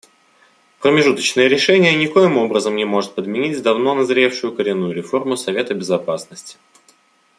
[0.81, 6.57] Промежуточное решение никоим образом не может подменить давно назревшую коренную реформу Совета Безопасности.